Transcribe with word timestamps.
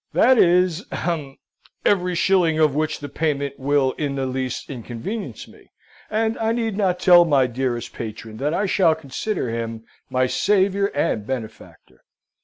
that 0.13 0.35
is 0.39 0.83
ahem! 0.91 1.37
every 1.85 2.15
shilling 2.15 2.57
of 2.57 2.73
which 2.73 3.01
the 3.01 3.07
payment 3.07 3.59
will 3.59 3.91
in 3.99 4.15
the 4.15 4.25
least 4.25 4.67
inconvenience 4.67 5.47
me 5.47 5.69
and 6.09 6.39
I 6.39 6.53
need 6.53 6.75
not 6.75 6.99
tell 6.99 7.23
my 7.23 7.45
dearest 7.45 7.93
patron 7.93 8.37
that 8.37 8.51
I 8.51 8.65
shall 8.65 8.95
consider 8.95 9.51
him 9.51 9.85
my 10.09 10.25
saviour 10.25 10.87
and 10.95 11.27
benefactor!" 11.27 12.03